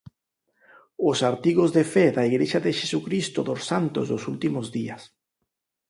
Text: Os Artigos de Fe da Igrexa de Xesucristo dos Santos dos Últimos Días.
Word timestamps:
Os 1.09 1.19
Artigos 1.31 1.69
de 1.75 1.83
Fe 1.93 2.05
da 2.15 2.23
Igrexa 2.31 2.59
de 2.65 2.71
Xesucristo 2.79 3.39
dos 3.49 3.61
Santos 3.71 4.05
dos 4.11 4.23
Últimos 4.33 4.65
Días. 4.77 5.01